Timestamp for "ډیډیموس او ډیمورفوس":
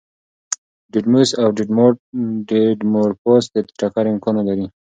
0.91-3.43